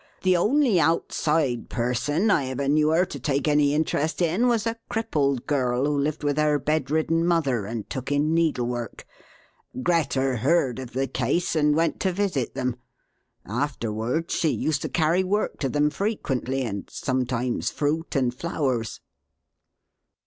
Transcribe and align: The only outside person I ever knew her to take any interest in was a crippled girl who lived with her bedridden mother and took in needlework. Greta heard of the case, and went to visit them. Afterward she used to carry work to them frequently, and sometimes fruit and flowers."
The 0.23 0.35
only 0.35 0.79
outside 0.79 1.69
person 1.69 2.31
I 2.31 2.47
ever 2.47 2.67
knew 2.67 2.89
her 2.89 3.05
to 3.05 3.19
take 3.19 3.47
any 3.47 3.75
interest 3.75 4.19
in 4.19 4.47
was 4.47 4.65
a 4.65 4.79
crippled 4.89 5.45
girl 5.45 5.85
who 5.85 5.95
lived 5.95 6.23
with 6.23 6.37
her 6.39 6.57
bedridden 6.57 7.23
mother 7.23 7.67
and 7.67 7.87
took 7.87 8.11
in 8.11 8.33
needlework. 8.33 9.05
Greta 9.83 10.37
heard 10.37 10.79
of 10.79 10.93
the 10.93 11.05
case, 11.05 11.55
and 11.55 11.75
went 11.75 11.99
to 11.99 12.11
visit 12.11 12.55
them. 12.55 12.77
Afterward 13.45 14.31
she 14.31 14.49
used 14.49 14.81
to 14.81 14.89
carry 14.89 15.23
work 15.23 15.59
to 15.59 15.69
them 15.69 15.91
frequently, 15.91 16.63
and 16.63 16.89
sometimes 16.89 17.69
fruit 17.69 18.15
and 18.15 18.33
flowers." 18.33 19.01